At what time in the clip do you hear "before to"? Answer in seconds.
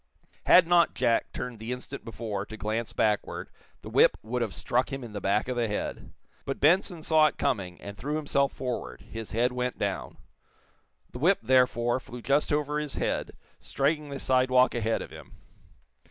2.03-2.57